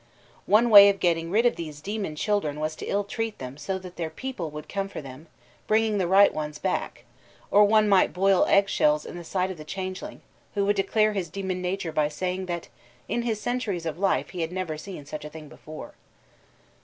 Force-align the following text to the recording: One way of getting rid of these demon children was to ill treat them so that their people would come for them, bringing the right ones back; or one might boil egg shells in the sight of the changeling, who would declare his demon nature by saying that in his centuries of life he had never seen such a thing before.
One 0.47 0.71
way 0.71 0.89
of 0.89 0.99
getting 0.99 1.29
rid 1.29 1.45
of 1.45 1.57
these 1.57 1.79
demon 1.79 2.15
children 2.15 2.59
was 2.59 2.75
to 2.77 2.87
ill 2.87 3.03
treat 3.03 3.37
them 3.37 3.55
so 3.55 3.77
that 3.77 3.97
their 3.97 4.09
people 4.09 4.49
would 4.49 4.67
come 4.67 4.89
for 4.89 4.99
them, 4.99 5.27
bringing 5.67 5.99
the 5.99 6.07
right 6.07 6.33
ones 6.33 6.57
back; 6.57 7.03
or 7.51 7.65
one 7.65 7.87
might 7.87 8.11
boil 8.11 8.43
egg 8.47 8.67
shells 8.67 9.05
in 9.05 9.15
the 9.15 9.23
sight 9.23 9.51
of 9.51 9.57
the 9.57 9.63
changeling, 9.63 10.21
who 10.55 10.65
would 10.65 10.75
declare 10.75 11.13
his 11.13 11.29
demon 11.29 11.61
nature 11.61 11.91
by 11.91 12.09
saying 12.09 12.47
that 12.47 12.67
in 13.07 13.21
his 13.21 13.39
centuries 13.39 13.85
of 13.85 13.99
life 13.99 14.31
he 14.31 14.41
had 14.41 14.51
never 14.51 14.75
seen 14.75 15.05
such 15.05 15.23
a 15.23 15.29
thing 15.29 15.47
before. 15.47 15.93